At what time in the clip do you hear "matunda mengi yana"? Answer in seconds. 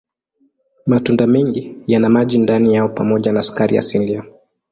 0.85-2.09